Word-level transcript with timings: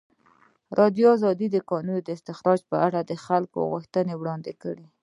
ازادي 0.73 1.01
راډیو 1.09 1.35
د 1.39 1.43
د 1.55 1.57
کانونو 1.69 1.99
استخراج 2.15 2.59
لپاره 2.65 2.99
د 3.01 3.11
خلکو 3.25 3.59
غوښتنې 3.71 4.13
وړاندې 4.17 4.53
کړي. 4.61 4.85